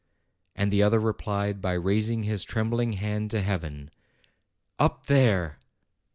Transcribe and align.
And 0.55 0.71
the 0.73 0.81
other 0.81 0.99
replied 0.99 1.61
by 1.61 1.73
raising 1.73 2.23
his 2.23 2.43
trembling 2.43 2.93
hand 2.93 3.29
to 3.29 3.39
heaven, 3.43 3.91
"Up 4.79 5.05
there 5.05 5.59